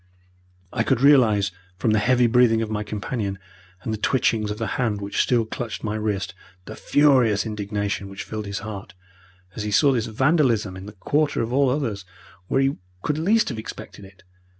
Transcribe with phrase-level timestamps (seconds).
[0.73, 3.37] I could realize from the heavy breathing of my companion,
[3.83, 6.33] and the twitchings of the hand which still clutched my wrist,
[6.65, 8.95] the furious indignation which filled his heart
[9.55, 12.03] as he saw this vandalism in the quarter of all others
[12.47, 14.23] where he could least have expected it.